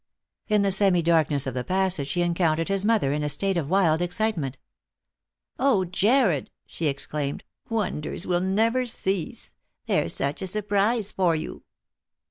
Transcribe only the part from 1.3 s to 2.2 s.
of the passage